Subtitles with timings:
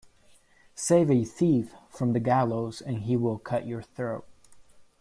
[0.73, 4.25] Save a thief from the gallows and he will cut your throat.